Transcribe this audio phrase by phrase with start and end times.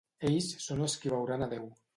[0.29, 1.71] Ells són els qui veuran a Déu.